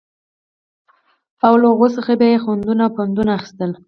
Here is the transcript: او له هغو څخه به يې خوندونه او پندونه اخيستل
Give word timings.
او 1.45 1.53
له 1.61 1.67
هغو 1.73 1.87
څخه 1.95 2.11
به 2.19 2.25
يې 2.31 2.37
خوندونه 2.43 2.81
او 2.87 2.91
پندونه 2.97 3.31
اخيستل 3.37 3.71